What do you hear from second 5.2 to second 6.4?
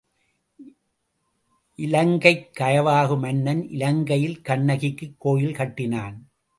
கோயில் கட்டினான்.